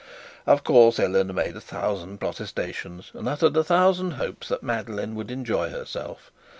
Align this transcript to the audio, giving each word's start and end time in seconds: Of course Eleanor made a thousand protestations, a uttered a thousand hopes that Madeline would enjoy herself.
Of 0.47 0.63
course 0.63 0.97
Eleanor 0.97 1.31
made 1.33 1.55
a 1.55 1.61
thousand 1.61 2.17
protestations, 2.19 3.11
a 3.13 3.19
uttered 3.19 3.55
a 3.55 3.63
thousand 3.63 4.13
hopes 4.13 4.47
that 4.47 4.63
Madeline 4.63 5.13
would 5.13 5.29
enjoy 5.29 5.69
herself. 5.69 6.31